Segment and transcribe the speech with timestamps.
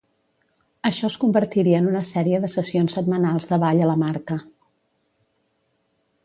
[0.89, 4.39] Això es convertiria en una sèrie de sessions setmanals de ball a la marca.